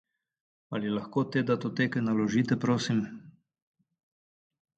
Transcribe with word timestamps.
Ali 0.77 0.93
lahko 0.93 1.23
te 1.35 1.43
datoteke 1.49 2.03
naložite, 2.07 2.59
prosim? 2.65 3.05